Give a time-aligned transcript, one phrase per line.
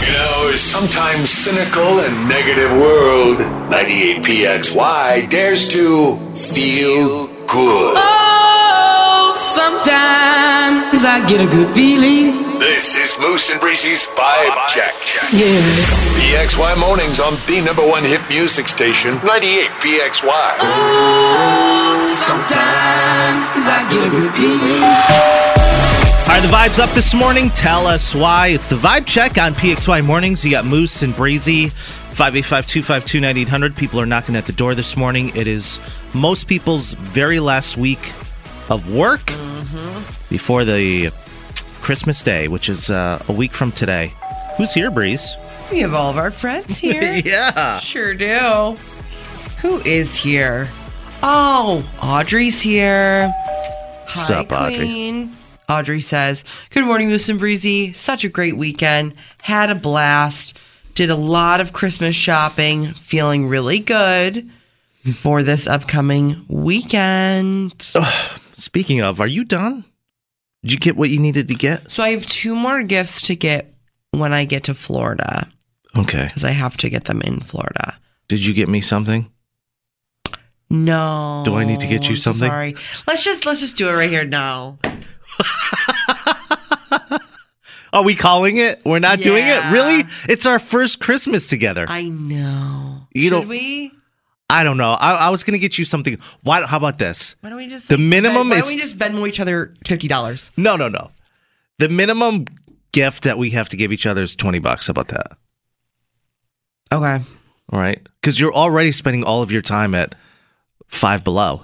[0.00, 3.38] You know, sometimes cynical and negative world,
[3.70, 7.94] 98PXY dares to feel good.
[7.96, 12.58] Oh, sometimes I get a good feeling.
[12.58, 14.94] This is Moose and Breezy's Vibe Check.
[15.32, 15.48] Yeah.
[16.16, 20.56] PXY mornings on the number one hit music station, 98PXY.
[20.60, 25.59] Oh, sometimes I get a good feeling.
[26.30, 27.50] Right, the vibe's up this morning.
[27.50, 28.48] Tell us why.
[28.48, 30.44] It's the vibe check on PXY mornings.
[30.44, 33.76] You got Moose and Breezy, 585 252 9800.
[33.76, 35.34] People are knocking at the door this morning.
[35.36, 35.80] It is
[36.14, 38.12] most people's very last week
[38.70, 39.26] of work
[40.30, 41.10] before the
[41.82, 44.14] Christmas Day, which is uh, a week from today.
[44.56, 45.34] Who's here, Breeze?
[45.72, 47.20] We have all of our friends here.
[47.24, 47.80] yeah.
[47.80, 48.76] Sure do.
[49.62, 50.68] Who is here?
[51.24, 53.28] Oh, Audrey's here.
[53.34, 54.60] Hi, What's up, Queen.
[55.26, 55.28] Audrey
[56.00, 57.92] says, Good morning, Moose and Breezy.
[57.92, 59.14] Such a great weekend.
[59.42, 60.58] Had a blast.
[60.94, 62.92] Did a lot of Christmas shopping.
[62.94, 64.50] Feeling really good
[65.14, 67.80] for this upcoming weekend.
[68.52, 69.84] Speaking of, are you done?
[70.62, 71.90] Did you get what you needed to get?
[71.90, 73.72] So I have two more gifts to get
[74.10, 75.48] when I get to Florida
[75.96, 76.26] Okay.
[76.26, 77.96] because I have to get them in Florida.
[78.28, 79.30] Did you get me something?
[80.68, 81.42] No.
[81.44, 82.48] Do I need to get you something?
[82.48, 82.74] sorry.
[83.06, 84.78] Let's just let's just do it right here now.
[87.92, 88.80] Are we calling it?
[88.84, 89.72] We're not doing it?
[89.72, 90.04] Really?
[90.28, 91.86] It's our first Christmas together.
[91.88, 93.08] I know.
[93.12, 93.92] You Should don't- we?
[94.48, 94.90] I don't know.
[94.90, 96.18] I, I was going to get you something.
[96.42, 96.62] Why?
[96.66, 97.36] How about this?
[97.40, 100.08] Why don't we just The minimum Why is- don't we just Venmo each other fifty
[100.08, 100.50] dollars?
[100.56, 101.10] No, no, no.
[101.78, 102.46] The minimum
[102.92, 104.88] gift that we have to give each other is 20 bucks.
[104.88, 105.36] How about that?
[106.92, 107.24] Okay.
[107.72, 108.00] All right.
[108.20, 110.14] Because you're already spending all of your time at
[110.88, 111.62] five below.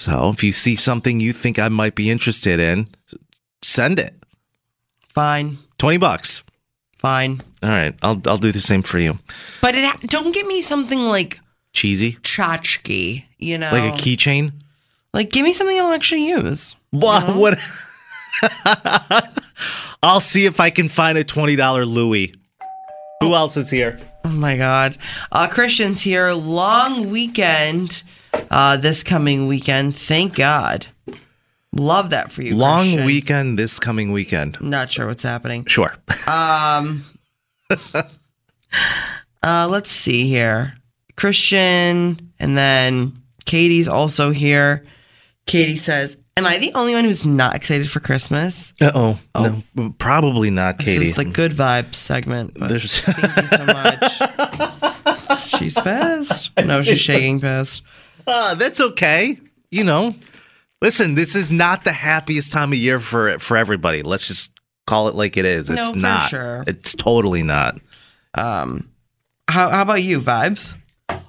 [0.00, 2.88] So if you see something you think I might be interested in,
[3.60, 4.14] send it.
[5.10, 5.58] Fine.
[5.76, 6.42] 20 bucks.
[6.98, 7.42] Fine.
[7.62, 7.94] All right.
[8.00, 9.18] I'll, I'll do the same for you.
[9.60, 11.38] But it ha- don't give me something like
[11.74, 12.14] Cheesy.
[12.22, 13.70] tchotchke, you know?
[13.70, 14.52] Like a keychain.
[15.12, 16.76] Like give me something I'll actually use.
[16.92, 17.36] What?
[17.36, 17.58] What?
[20.02, 22.34] I'll see if I can find a $20 Louis.
[23.20, 24.00] Who else is here?
[24.24, 24.96] Oh my god.
[25.30, 26.32] Uh Christian's here.
[26.32, 28.02] Long weekend.
[28.50, 29.96] Uh this coming weekend.
[29.96, 30.86] Thank God.
[31.72, 32.56] Love that for you.
[32.56, 33.04] Long Christian.
[33.06, 34.58] weekend this coming weekend.
[34.60, 35.64] Not sure what's happening.
[35.66, 35.92] Sure.
[36.26, 37.04] Um,
[39.42, 40.74] uh, let's see here.
[41.16, 44.84] Christian, and then Katie's also here.
[45.46, 49.18] Katie says, "Am I the only one who's not excited for Christmas?" Uh oh.
[49.34, 49.62] No,
[49.98, 51.06] probably not, This Katie.
[51.10, 52.56] is the good vibe segment.
[52.58, 55.42] There's thank you so much.
[55.58, 56.50] she's pissed.
[56.58, 57.82] No, she's shaking pissed.
[58.26, 59.38] Uh, that's okay.
[59.70, 60.14] You know,
[60.82, 64.02] listen, this is not the happiest time of year for for everybody.
[64.02, 64.50] Let's just
[64.86, 65.70] call it like it is.
[65.70, 66.30] It's No, not.
[66.30, 66.64] sure.
[66.66, 67.78] It's totally not.
[68.34, 68.90] Um,
[69.48, 70.20] how how about you?
[70.20, 70.74] Vibes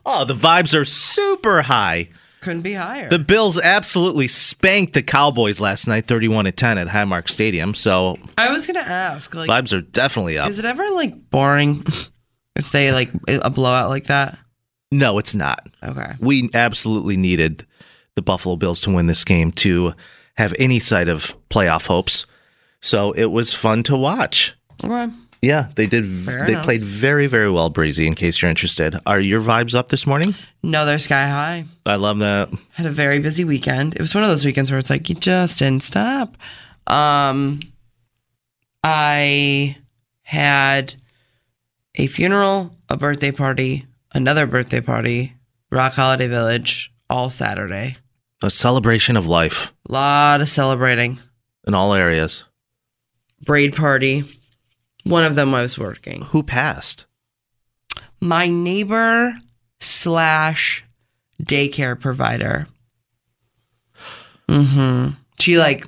[0.05, 2.09] Oh, the vibes are super high.
[2.41, 3.09] couldn't be higher.
[3.09, 7.73] The Bills absolutely spanked the Cowboys last night, thirty-one to ten at Highmark Stadium.
[7.75, 10.49] So I was gonna ask, like, vibes are definitely up.
[10.49, 11.83] is it ever like boring
[12.55, 14.37] if they like a blowout like that?
[14.91, 15.67] No, it's not.
[15.83, 16.13] Okay.
[16.19, 17.65] We absolutely needed
[18.15, 19.93] the Buffalo Bills to win this game to
[20.35, 22.25] have any sight of playoff hopes.
[22.81, 24.53] So it was fun to watch.
[24.83, 25.07] Okay.
[25.41, 26.05] Yeah, they did.
[26.05, 26.65] Fair they enough.
[26.65, 28.05] played very, very well, Breezy.
[28.05, 30.35] In case you're interested, are your vibes up this morning?
[30.61, 31.65] No, they're sky high.
[31.85, 32.49] I love that.
[32.73, 33.95] Had a very busy weekend.
[33.95, 36.37] It was one of those weekends where it's like you just didn't stop.
[36.85, 37.59] Um,
[38.83, 39.77] I
[40.21, 40.93] had
[41.95, 45.33] a funeral, a birthday party, another birthday party,
[45.71, 47.97] Roc Holiday Village, all Saturday.
[48.43, 51.19] A celebration of life A lot of celebrating.
[51.67, 52.43] in all areas.
[53.45, 54.23] Braid party.
[55.03, 56.23] One of them I was working.
[56.23, 57.05] Who passed?
[58.19, 59.33] My neighbor
[59.79, 60.83] slash
[61.41, 62.67] daycare provider.
[64.49, 65.09] Mm-hmm.
[65.39, 65.85] She like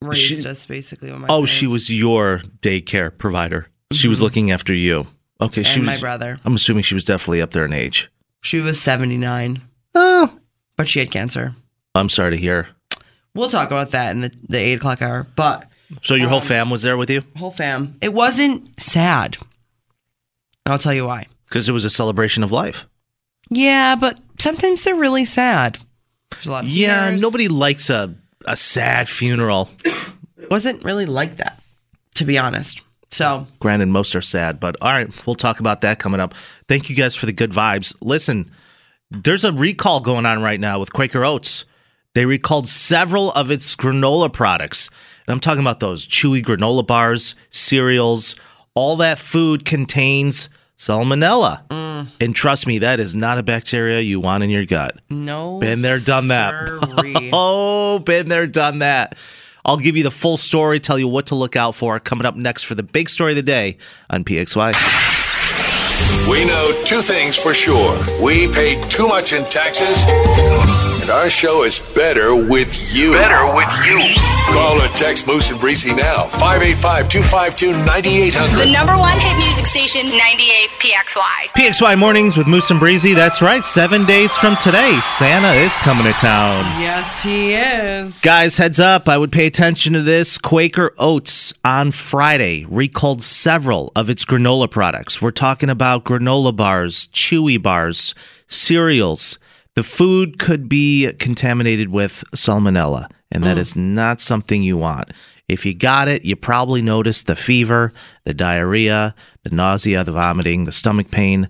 [0.00, 1.10] raised She- us basically.
[1.28, 3.68] Oh, she was your daycare provider.
[3.92, 4.22] She was Mhm.
[4.22, 5.06] looking after you.
[5.44, 6.38] Okay, she And was my brother.
[6.44, 8.10] I'm assuming she was definitely up there in age.
[8.42, 9.62] She was seventy nine.
[9.94, 10.36] Oh,
[10.76, 11.54] but she had cancer.
[11.94, 12.68] I'm sorry to hear.
[13.34, 15.26] We'll talk about that in the, the eight o'clock hour.
[15.36, 15.68] But
[16.02, 19.36] So your whole Um, fam was there with you whole fam, it wasn't sad.
[20.66, 21.26] I'll tell you why.
[21.48, 22.86] because it was a celebration of life.
[23.50, 25.78] Yeah, but sometimes they're really sad.
[26.30, 27.20] There's a lot of Yeah, tears.
[27.22, 28.14] nobody likes a
[28.46, 29.70] a sad funeral.
[30.50, 31.60] wasn't really like that,
[32.16, 32.80] to be honest.
[33.14, 36.34] So Granted, most are sad, but all right, we'll talk about that coming up.
[36.68, 37.94] Thank you guys for the good vibes.
[38.00, 38.50] Listen,
[39.10, 41.64] there's a recall going on right now with Quaker Oats.
[42.14, 44.90] They recalled several of its granola products.
[45.26, 48.34] And I'm talking about those chewy granola bars, cereals,
[48.74, 51.66] all that food contains salmonella.
[51.68, 52.08] Mm.
[52.20, 55.00] And trust me, that is not a bacteria you want in your gut.
[55.08, 56.54] no, Been there, done that.
[57.32, 59.14] Oh, been there, done that.
[59.64, 62.36] I'll give you the full story, tell you what to look out for coming up
[62.36, 63.78] next for the big story of the day
[64.10, 64.72] on PXY.
[66.30, 67.98] We know two things for sure.
[68.22, 70.04] We pay too much in taxes,
[71.04, 73.12] and our show is better with you.
[73.12, 74.00] Better with you.
[74.54, 76.28] Call or text Moose and Breezy now.
[76.40, 78.56] 585-252-9800.
[78.56, 81.48] The number one hit music station, 98 PXY.
[81.54, 83.12] PXY mornings with Moose and Breezy.
[83.12, 86.64] That's right, seven days from today, Santa is coming to town.
[86.80, 88.22] yes, he is.
[88.22, 89.06] Guys, heads up.
[89.06, 90.38] I would pay attention to this.
[90.38, 95.20] Quaker Oats on Friday recalled several of its granola products.
[95.20, 98.14] We're talking about granola bars, chewy bars,
[98.48, 99.38] cereals.
[99.76, 105.10] The food could be contaminated with salmonella, and that is not something you want.
[105.48, 107.92] If you got it, you probably noticed the fever,
[108.24, 111.48] the diarrhea, the nausea, the vomiting, the stomach pain.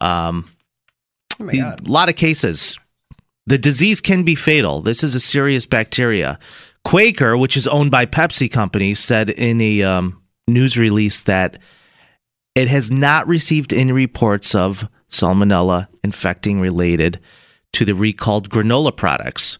[0.00, 0.50] Um,
[1.40, 2.78] Oh A lot of cases.
[3.46, 4.82] The disease can be fatal.
[4.82, 6.38] This is a serious bacteria.
[6.84, 11.58] Quaker, which is owned by Pepsi Company, said in a um, news release that
[12.54, 17.20] it has not received any reports of salmonella infecting related
[17.74, 19.58] to the recalled granola products.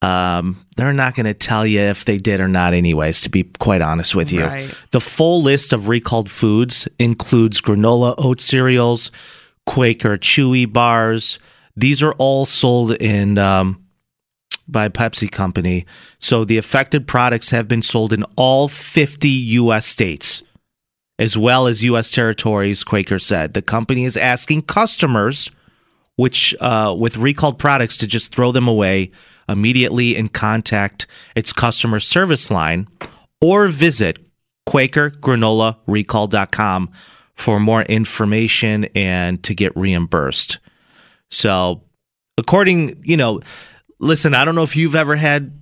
[0.00, 3.44] Um, they're not going to tell you if they did or not, anyways, to be
[3.58, 4.44] quite honest with you.
[4.44, 4.72] Right.
[4.92, 9.10] The full list of recalled foods includes granola oat cereals,
[9.66, 11.38] Quaker chewy bars.
[11.76, 13.84] These are all sold in um,
[14.68, 15.84] by Pepsi Company.
[16.20, 19.86] So the affected products have been sold in all 50 U.S.
[19.86, 20.42] states,
[21.18, 22.10] as well as U.S.
[22.10, 22.84] territories.
[22.84, 25.50] Quaker said the company is asking customers,
[26.18, 29.12] which uh, with recalled products, to just throw them away
[29.48, 31.06] immediately and contact
[31.36, 32.88] its customer service line,
[33.40, 34.18] or visit
[34.68, 36.90] QuakerGranolaRecall.com
[37.34, 40.58] for more information and to get reimbursed.
[41.30, 41.84] So,
[42.36, 43.40] according, you know,
[44.00, 45.57] listen, I don't know if you've ever had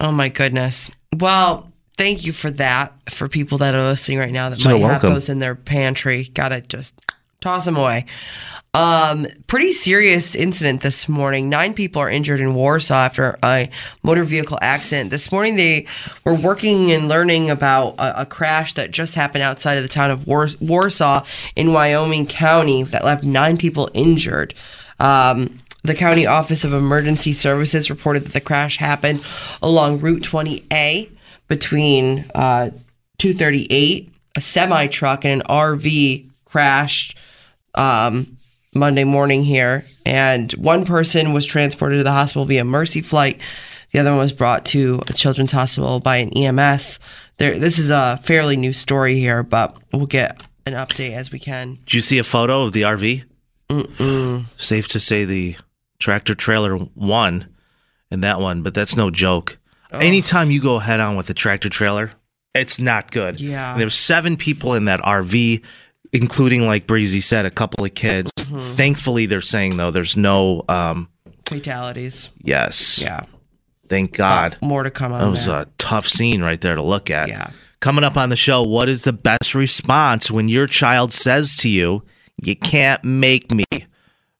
[0.00, 0.90] Oh my goodness.
[1.14, 2.92] Well, thank you for that.
[3.10, 6.24] For people that are listening right now that You're might have those in their pantry,
[6.34, 6.94] gotta just
[7.40, 8.06] toss them away.
[8.74, 11.48] Um, pretty serious incident this morning.
[11.48, 13.70] Nine people are injured in Warsaw after a
[14.02, 15.10] motor vehicle accident.
[15.10, 15.86] This morning, they
[16.24, 20.10] were working and learning about a, a crash that just happened outside of the town
[20.10, 24.52] of War- Warsaw in Wyoming County that left nine people injured.
[25.00, 29.22] Um, the county office of emergency services reported that the crash happened
[29.62, 31.10] along Route 20A
[31.48, 32.70] between uh,
[33.18, 34.12] 238.
[34.36, 37.16] A semi truck and an RV crashed
[37.74, 38.36] um,
[38.74, 43.40] Monday morning here, and one person was transported to the hospital via Mercy flight.
[43.92, 46.98] The other one was brought to a children's hospital by an EMS.
[47.38, 47.58] there.
[47.58, 51.78] This is a fairly new story here, but we'll get an update as we can.
[51.86, 53.24] Did you see a photo of the RV?
[53.70, 54.44] Mm-mm.
[54.60, 55.56] Safe to say the
[55.98, 57.46] tractor trailer won
[58.10, 59.58] in that one, but that's no joke.
[59.92, 62.12] Anytime you go head on with a tractor trailer,
[62.54, 63.40] it's not good.
[63.40, 63.72] Yeah.
[63.72, 65.62] And There's seven people in that RV,
[66.12, 68.30] including, like Breezy said, a couple of kids.
[68.36, 68.74] Mhm.
[68.76, 71.08] Thankfully, they're saying, though, there's no, um,
[71.48, 72.28] Fatalities.
[72.42, 73.00] yes.
[73.00, 73.20] Yeah.
[73.88, 74.56] Thank God.
[74.60, 75.68] More to come on That was that.
[75.68, 77.28] a tough scene right there to look at.
[77.28, 77.50] Yeah.
[77.80, 81.68] Coming up on the show, what is the best response when your child says to
[81.68, 82.02] you,
[82.42, 83.64] You can't make me?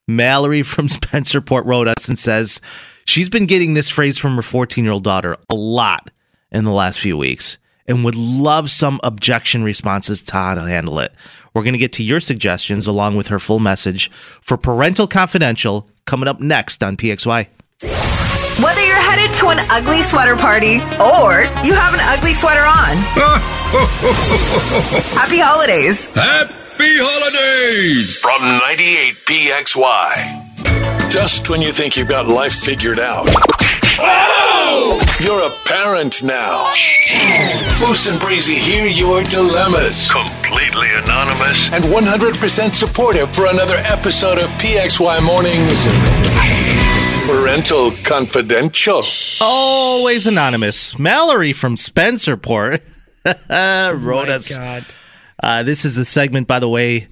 [0.08, 2.60] Mallory from Spencerport wrote us and says
[3.04, 6.10] she's been getting this phrase from her 14 year old daughter a lot
[6.50, 10.98] in the last few weeks and would love some objection responses to how to handle
[10.98, 11.12] it.
[11.54, 14.10] We're going to get to your suggestions along with her full message
[14.40, 17.48] for Parental Confidential coming up next on PXY.
[18.62, 22.96] Whether you're headed to an ugly sweater party or you have an ugly sweater on,
[25.14, 26.12] happy holidays.
[26.78, 31.10] Happy holidays from 98 PXY.
[31.10, 33.26] Just when you think you've got life figured out.
[33.98, 35.00] Oh!
[35.18, 36.64] You're a parent now.
[37.80, 40.12] Moose and Breezy hear your dilemmas.
[40.12, 41.72] Completely anonymous.
[41.72, 45.88] And 100% supportive for another episode of PXY Mornings.
[47.26, 49.02] Parental Confidential.
[49.40, 50.98] Always anonymous.
[50.98, 52.84] Mallory from Spencerport
[54.04, 54.54] wrote my us.
[54.54, 54.84] God.
[55.42, 57.08] Uh, this is the segment, by the way,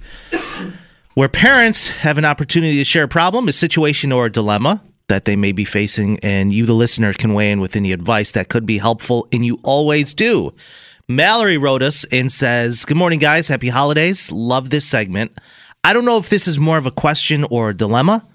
[1.13, 5.25] where parents have an opportunity to share a problem, a situation, or a dilemma that
[5.25, 8.49] they may be facing, and you, the listener, can weigh in with any advice that
[8.49, 10.53] could be helpful, and you always do.
[11.07, 13.47] Mallory wrote us and says, Good morning, guys.
[13.47, 14.31] Happy holidays.
[14.31, 15.37] Love this segment.
[15.83, 18.27] I don't know if this is more of a question or a dilemma,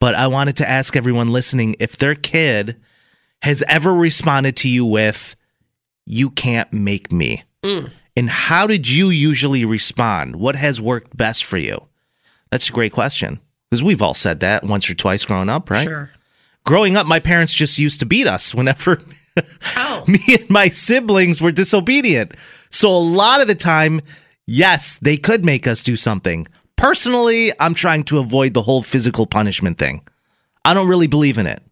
[0.00, 2.80] but I wanted to ask everyone listening if their kid
[3.42, 5.36] has ever responded to you with,
[6.06, 7.44] You can't make me.
[7.64, 7.90] Mm.
[8.16, 10.36] And how did you usually respond?
[10.36, 11.88] What has worked best for you?
[12.50, 15.84] That's a great question because we've all said that once or twice growing up, right?
[15.88, 16.10] Sure.
[16.64, 19.02] Growing up, my parents just used to beat us whenever
[19.76, 20.04] oh.
[20.06, 22.32] me and my siblings were disobedient.
[22.70, 24.00] So a lot of the time,
[24.46, 26.46] yes, they could make us do something.
[26.76, 30.02] Personally, I'm trying to avoid the whole physical punishment thing.
[30.64, 31.62] I don't really believe in it.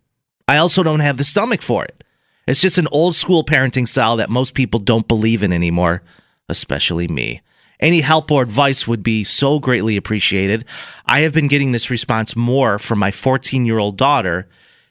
[0.49, 2.04] I also don't have the stomach for it.
[2.46, 6.02] It's just an old school parenting style that most people don't believe in anymore,
[6.49, 7.40] especially me.
[7.78, 10.64] Any help or advice would be so greatly appreciated.
[11.06, 14.49] I have been getting this response more from my 14 year old daughter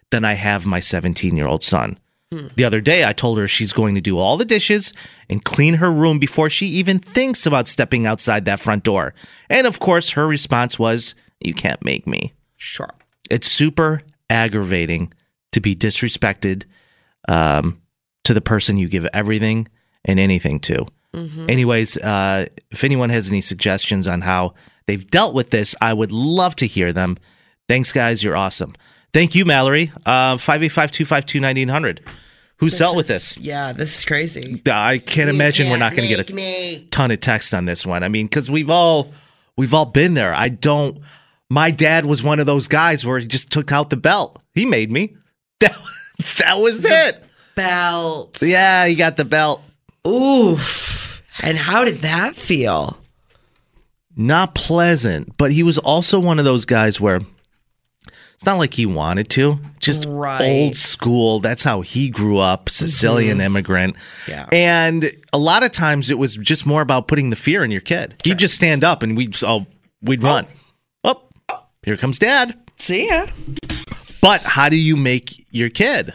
[0.10, 1.98] than I have my 17 year old son.
[2.32, 2.48] Hmm.
[2.56, 4.94] The other day, I told her she's going to do all the dishes
[5.30, 9.14] and clean her room before she even thinks about stepping outside that front door.
[9.50, 12.34] And of course, her response was, You can't make me.
[12.58, 12.94] Sure.
[13.30, 15.14] It's super aggravating
[15.52, 16.64] to be disrespected
[17.28, 17.82] um,
[18.24, 19.68] to the person you give everything
[20.06, 20.86] and anything to.
[21.16, 21.50] Mhm.
[21.50, 24.54] Anyways, uh, if anyone has any suggestions on how
[24.88, 27.18] they've dealt with this, I would love to hear them.
[27.68, 28.24] Thanks, guys.
[28.24, 28.74] You're awesome.
[29.14, 29.92] Thank you, Mallory.
[30.06, 32.02] Uh, 585 252 9800.
[32.58, 33.38] Who's dealt with this?
[33.38, 34.62] Yeah, this is crazy.
[34.68, 36.88] I can't imagine we're not going to get a me.
[36.92, 38.04] ton of text on this one.
[38.04, 39.12] I mean, because we've all
[39.58, 40.34] we've all been there.
[40.34, 41.00] I don't.
[41.50, 44.42] My dad was one of those guys where he just took out the belt.
[44.54, 45.16] He made me.
[45.60, 45.76] That
[46.40, 47.24] that was it.
[47.56, 48.40] Belt.
[48.42, 49.62] Yeah, he got the belt.
[50.08, 51.22] Oof.
[51.44, 52.98] And how did that feel?
[54.16, 57.22] Not pleasant, but he was also one of those guys where
[58.34, 59.60] it's not like he wanted to.
[59.80, 60.42] Just Right.
[60.42, 61.40] old school.
[61.40, 63.44] That's how he grew up, Sicilian Mhm.
[63.46, 63.96] immigrant.
[64.28, 64.48] Yeah.
[64.52, 67.82] And a lot of times it was just more about putting the fear in your
[67.82, 68.16] kid.
[68.24, 69.66] He'd just stand up and we'd oh,
[70.02, 70.46] we'd run.
[71.04, 71.22] Oh,
[71.84, 72.56] here comes dad.
[72.78, 73.28] See ya.
[74.22, 76.14] But how do you make your kid?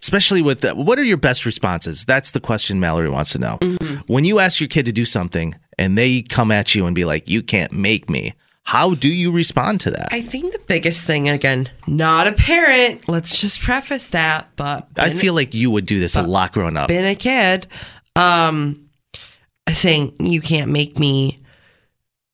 [0.00, 2.04] Especially with the, what are your best responses?
[2.04, 3.58] That's the question Mallory wants to know.
[4.06, 7.04] When you ask your kid to do something and they come at you and be
[7.04, 10.08] like, "You can't make me," how do you respond to that?
[10.12, 13.08] I think the biggest thing, and again, not a parent.
[13.08, 16.76] Let's just preface that, but I feel like you would do this a lot growing
[16.76, 16.88] up.
[16.88, 17.66] been a kid,
[18.14, 18.88] um,
[19.72, 21.42] saying you can't make me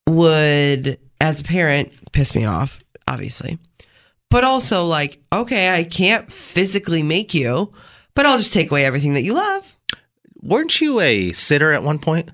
[0.09, 3.59] would, as a parent, piss me off, obviously.
[4.35, 7.73] But also, like, okay, I can't physically make you,
[8.17, 9.77] but I'll just take away everything that you love.
[10.43, 12.31] Weren't you a sitter at one point?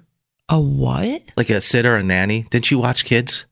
[0.49, 1.21] A what?
[1.37, 2.47] Like a sitter, a nanny?
[2.49, 3.45] Didn't you watch kids?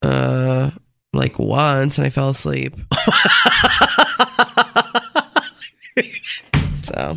[0.00, 0.70] Uh,
[1.12, 2.76] like once, and I fell asleep.
[6.84, 7.16] so,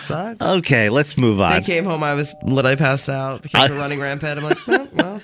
[0.00, 0.40] sucks.
[0.40, 1.52] Okay, let's move on.
[1.52, 2.02] They came home.
[2.02, 3.42] I was literally passed out.
[3.42, 4.38] The kids were running rampant.
[4.38, 5.20] I'm like, "Oh, well.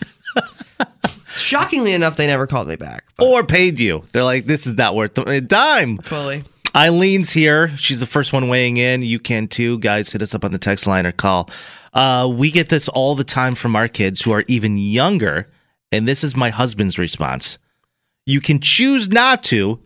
[1.37, 3.05] Shockingly enough, they never called me back.
[3.21, 4.03] Or paid you.
[4.13, 5.99] They're like, this is not worth a dime.
[5.99, 6.45] Fully.
[6.75, 7.77] Eileen's here.
[7.77, 9.03] She's the first one weighing in.
[9.03, 9.79] You can too.
[9.79, 11.51] Guys, hit us up on the text line or call.
[11.93, 15.49] Uh, we get this all the time from our kids who are even younger.
[15.91, 17.59] And this is my husband's response
[18.25, 19.79] You can choose not to,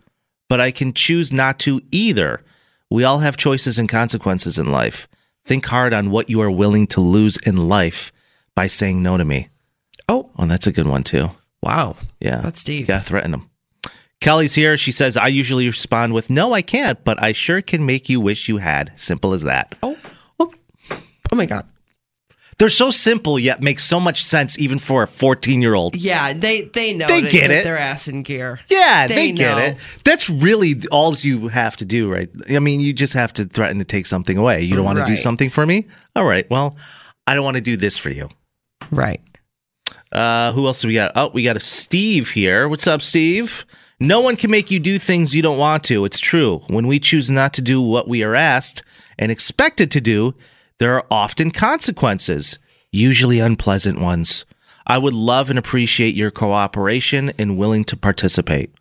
[0.48, 2.42] but I can choose not to either.
[2.88, 5.08] We all have choices and consequences in life.
[5.44, 8.12] Think hard on what you are willing to lose in life
[8.54, 9.48] by saying no to me.
[10.38, 11.30] Oh, that's a good one too.
[11.62, 11.96] Wow.
[12.20, 12.40] Yeah.
[12.40, 12.86] That's deep.
[12.86, 13.50] Gotta threaten them.
[14.20, 14.76] Kelly's here.
[14.76, 18.20] She says, I usually respond with, No, I can't, but I sure can make you
[18.20, 18.92] wish you had.
[18.96, 19.74] Simple as that.
[19.82, 19.96] Oh.
[20.40, 20.52] Oh,
[20.90, 21.66] oh my God.
[22.58, 25.94] They're so simple, yet make so much sense even for a 14 year old.
[25.94, 27.64] Yeah, they they know They get get it.
[27.64, 28.60] their ass in gear.
[28.68, 29.62] Yeah, they, get know.
[29.62, 29.76] it.
[30.04, 32.30] That's really all you have to do, right?
[32.48, 34.62] I mean, you just have to threaten to take something away.
[34.62, 35.86] You don't want to do something for me?
[36.14, 36.48] All right.
[36.50, 36.76] Well,
[37.26, 38.30] I don't want to do this for you.
[38.90, 39.20] Right.
[40.12, 41.12] Uh, who else do we got?
[41.14, 42.68] Oh, we got a Steve here.
[42.68, 43.64] What's up, Steve?
[43.98, 46.04] No one can make you do things you don't want to.
[46.04, 46.62] It's true.
[46.68, 48.82] When we choose not to do what we are asked
[49.18, 50.34] and expected to do,
[50.78, 52.58] there are often consequences,
[52.92, 54.44] usually unpleasant ones.
[54.86, 58.72] I would love and appreciate your cooperation and willing to participate.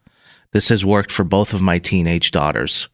[0.51, 2.87] This has worked for both of my teenage daughters.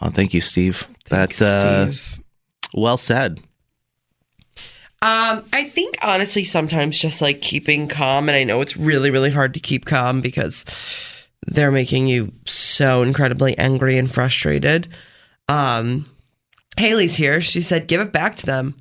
[0.00, 0.86] Oh, thank you, Steve.
[1.06, 2.20] Thanks, that uh, Steve.
[2.74, 3.40] well said.
[5.00, 9.30] Um, I think honestly, sometimes just like keeping calm, and I know it's really, really
[9.30, 10.64] hard to keep calm because
[11.46, 14.88] they're making you so incredibly angry and frustrated.
[15.48, 16.06] Um,
[16.76, 17.40] Haley's here.
[17.40, 18.74] She said, "Give it back to them.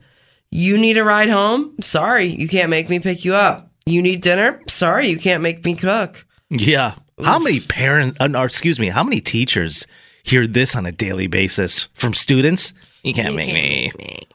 [0.49, 1.75] You need a ride home?
[1.81, 3.71] Sorry, you can't make me pick you up.
[3.85, 4.61] You need dinner?
[4.67, 6.95] Sorry, you can't make me cook." Yeah.
[7.23, 9.85] How many parents, uh, or excuse me, how many teachers
[10.23, 12.73] hear this on a daily basis from students?
[13.03, 13.91] You can't, make, me.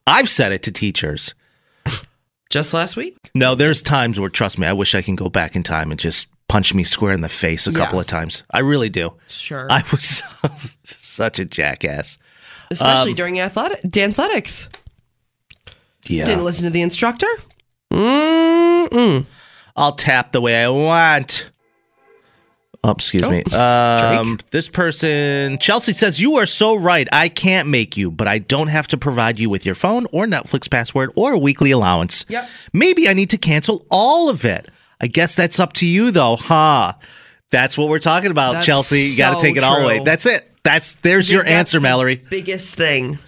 [0.06, 1.34] I've said it to teachers.
[2.52, 3.16] Just last week?
[3.34, 5.98] No, there's times where, trust me, I wish I can go back in time and
[5.98, 7.78] just punch me square in the face a Yeah.
[7.78, 8.42] couple of times.
[8.50, 9.14] I really do.
[9.26, 9.66] Sure.
[9.70, 10.22] I was
[10.84, 12.18] such a jackass.
[12.70, 14.68] Especially Um, during athletic athletics.
[16.06, 16.26] Yeah.
[16.26, 17.26] Didn't listen to the instructor?
[17.90, 19.24] Mm-mm.
[19.74, 21.48] I'll tap the way I want.
[22.84, 23.44] Oh, excuse Oh, me.
[23.52, 27.08] Um, this person, Chelsea says, You are so right.
[27.12, 30.26] I can't make you, but I don't have to provide you with your phone or
[30.26, 32.24] Netflix password or weekly allowance.
[32.28, 32.48] Yep.
[32.72, 34.68] Maybe I need to cancel all of it.
[35.00, 36.94] I guess that's up to you, though, huh?
[37.50, 39.02] That's what we're talking about, That's Chelsea.
[39.02, 39.96] You got to take it all away.
[39.98, 40.04] true.
[40.04, 40.48] That's it.
[40.64, 42.16] That's there's your answer, Mallory.
[42.30, 43.18] Biggest thing.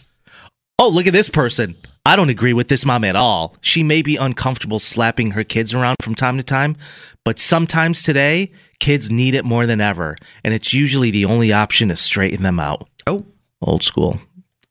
[0.78, 1.76] Oh, look at this person.
[2.06, 3.56] I don't agree with this mom at all.
[3.60, 6.76] She may be uncomfortable slapping her kids around from time to time,
[7.24, 11.88] but sometimes today, kids need it more than ever, and it's usually the only option
[11.88, 12.88] to straighten them out.
[13.06, 13.24] Oh.
[13.60, 14.20] Old school.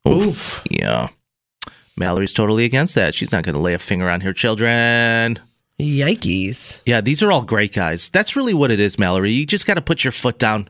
[0.06, 0.62] Oof.
[0.70, 1.08] Yeah.
[1.96, 3.14] Mallory's totally against that.
[3.14, 5.38] She's not going to lay a finger on her children.
[5.80, 6.80] Yikes.
[6.86, 8.08] Yeah, these are all great guys.
[8.10, 9.30] That's really what it is, Mallory.
[9.32, 10.68] You just got to put your foot down.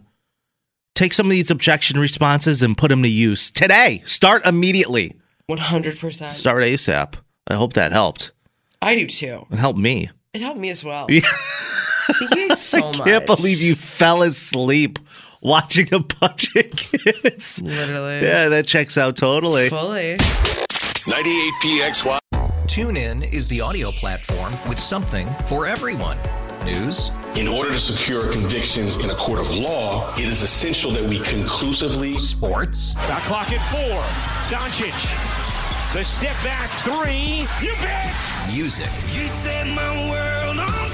[0.95, 4.01] Take some of these objection responses and put them to use today.
[4.05, 5.17] Start immediately.
[5.51, 6.31] 100%.
[6.31, 7.15] Start ASAP.
[7.49, 8.31] I hope that helped.
[8.81, 9.47] I do too.
[9.51, 10.11] It helped me.
[10.33, 11.07] It helped me as well.
[11.11, 11.29] Yeah.
[12.13, 14.99] Thank you so I can't believe you fell asleep
[15.41, 17.61] watching a bunch of kids.
[17.63, 18.21] Literally.
[18.23, 19.69] Yeah, that checks out totally.
[19.69, 20.17] Fully.
[21.07, 22.19] 98PXY.
[22.67, 26.17] TuneIn is the audio platform with something for everyone.
[26.65, 31.05] News, In order to secure convictions in a court of law, it is essential that
[31.05, 32.19] we conclusively.
[32.19, 34.01] sports, Shot clock at four.
[34.49, 34.95] Doncic.
[35.93, 37.47] The step back three.
[37.61, 38.11] You bet.
[38.51, 40.89] music, You set my world on fire.
[40.89, 40.94] Yes.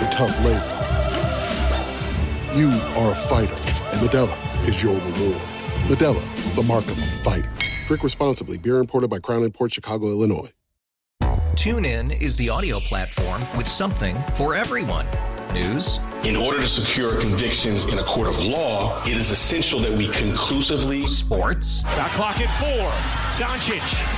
[0.00, 0.74] the tough labor.
[2.58, 5.42] You are a fighter, and Modelo is your reward.
[5.88, 7.52] Modelo, the mark of a fighter.
[7.86, 8.58] Drink responsibly.
[8.58, 10.50] Beer imported by Crown Imports Chicago, Illinois.
[11.54, 15.06] TuneIn is the audio platform with something for everyone.
[15.52, 15.98] News.
[16.24, 20.08] In order to secure convictions in a court of law, it is essential that we
[20.08, 21.06] conclusively.
[21.06, 21.82] Sports.
[21.82, 22.90] Got clock at four.
[23.44, 24.17] Doncic.